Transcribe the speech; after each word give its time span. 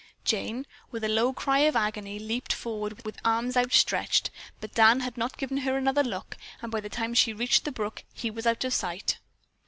Jane, 0.25 0.65
with 0.89 1.03
a 1.03 1.07
low 1.07 1.31
cry 1.31 1.59
of 1.59 1.75
agony, 1.75 2.17
leaped 2.17 2.53
forward 2.53 3.05
with 3.05 3.19
arms 3.23 3.55
outstretched, 3.55 4.31
but 4.59 4.73
Dan 4.73 5.01
had 5.01 5.15
not 5.15 5.37
given 5.37 5.57
her 5.57 5.77
another 5.77 6.03
look, 6.03 6.37
and 6.59 6.71
by 6.71 6.79
the 6.79 6.89
time 6.89 7.13
she 7.13 7.33
reached 7.33 7.65
the 7.65 7.71
brook 7.71 8.03
he 8.11 8.31
was 8.31 8.47
out 8.47 8.63
of 8.63 8.73
sight. 8.73 9.19